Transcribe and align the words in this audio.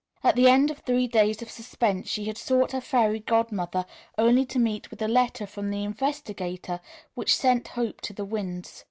At 0.23 0.35
the 0.35 0.47
end 0.47 0.71
of 0.71 0.79
three 0.79 1.05
days 1.05 1.43
of 1.43 1.51
suspense 1.51 2.09
she 2.09 2.25
had 2.25 2.35
sought 2.35 2.71
her 2.71 2.81
Fairy 2.81 3.19
Godmother 3.19 3.85
only 4.17 4.47
to 4.47 4.57
meet 4.57 4.89
with 4.89 4.99
a 5.03 5.07
letter 5.07 5.45
from 5.45 5.69
the 5.69 5.83
investigator 5.83 6.81
which 7.13 7.35
sent 7.37 7.67
hope 7.67 8.01
to 8.01 8.13
the 8.13 8.25
winds. 8.25 8.79